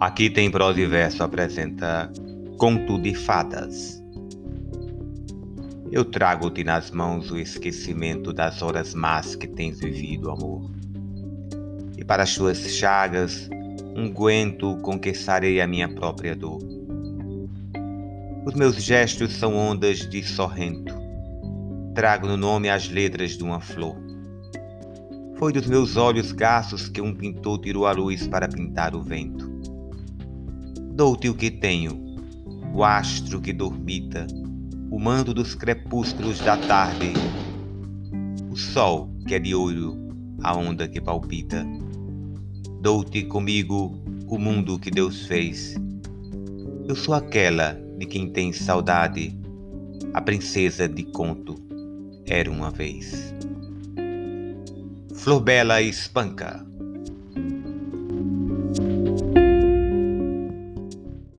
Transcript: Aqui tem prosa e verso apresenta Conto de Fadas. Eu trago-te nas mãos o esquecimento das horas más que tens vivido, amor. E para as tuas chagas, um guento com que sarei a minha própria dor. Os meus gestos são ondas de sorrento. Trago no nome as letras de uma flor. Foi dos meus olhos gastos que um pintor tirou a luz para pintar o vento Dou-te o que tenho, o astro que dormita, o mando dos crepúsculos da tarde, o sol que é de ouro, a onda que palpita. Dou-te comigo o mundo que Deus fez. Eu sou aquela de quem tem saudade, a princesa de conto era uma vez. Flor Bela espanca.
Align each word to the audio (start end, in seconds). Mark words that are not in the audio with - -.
Aqui 0.00 0.30
tem 0.30 0.50
prosa 0.50 0.80
e 0.80 0.86
verso 0.86 1.22
apresenta 1.22 2.10
Conto 2.56 2.98
de 2.98 3.14
Fadas. 3.14 4.02
Eu 5.92 6.06
trago-te 6.06 6.64
nas 6.64 6.90
mãos 6.90 7.30
o 7.30 7.36
esquecimento 7.36 8.32
das 8.32 8.62
horas 8.62 8.94
más 8.94 9.36
que 9.36 9.46
tens 9.46 9.78
vivido, 9.78 10.30
amor. 10.30 10.70
E 11.98 12.02
para 12.02 12.22
as 12.22 12.34
tuas 12.34 12.56
chagas, 12.70 13.50
um 13.94 14.10
guento 14.10 14.78
com 14.78 14.98
que 14.98 15.12
sarei 15.12 15.60
a 15.60 15.66
minha 15.66 15.86
própria 15.86 16.34
dor. 16.34 16.62
Os 18.46 18.54
meus 18.54 18.82
gestos 18.82 19.34
são 19.34 19.54
ondas 19.54 20.08
de 20.08 20.22
sorrento. 20.22 20.94
Trago 21.94 22.26
no 22.26 22.38
nome 22.38 22.70
as 22.70 22.88
letras 22.88 23.36
de 23.36 23.44
uma 23.44 23.60
flor. 23.60 23.98
Foi 25.36 25.52
dos 25.52 25.66
meus 25.66 25.98
olhos 25.98 26.32
gastos 26.32 26.88
que 26.88 27.02
um 27.02 27.14
pintor 27.14 27.58
tirou 27.58 27.86
a 27.86 27.92
luz 27.92 28.26
para 28.26 28.48
pintar 28.48 28.94
o 28.94 29.02
vento 29.02 29.49
Dou-te 30.92 31.28
o 31.28 31.34
que 31.34 31.50
tenho, 31.50 32.16
o 32.74 32.84
astro 32.84 33.40
que 33.40 33.52
dormita, 33.52 34.26
o 34.90 34.98
mando 34.98 35.32
dos 35.32 35.54
crepúsculos 35.54 36.40
da 36.40 36.56
tarde, 36.56 37.12
o 38.50 38.56
sol 38.56 39.08
que 39.26 39.34
é 39.34 39.38
de 39.38 39.54
ouro, 39.54 39.96
a 40.42 40.56
onda 40.56 40.88
que 40.88 41.00
palpita. 41.00 41.64
Dou-te 42.80 43.24
comigo 43.24 44.02
o 44.26 44.38
mundo 44.38 44.78
que 44.78 44.90
Deus 44.90 45.26
fez. 45.26 45.76
Eu 46.86 46.96
sou 46.96 47.14
aquela 47.14 47.80
de 47.98 48.06
quem 48.06 48.30
tem 48.30 48.52
saudade, 48.52 49.38
a 50.12 50.20
princesa 50.20 50.88
de 50.88 51.04
conto 51.04 51.54
era 52.26 52.50
uma 52.50 52.70
vez. 52.70 53.34
Flor 55.14 55.40
Bela 55.40 55.82
espanca. 55.82 56.69